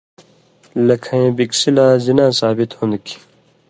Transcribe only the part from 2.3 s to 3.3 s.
ثابِت ہون٘د کھیں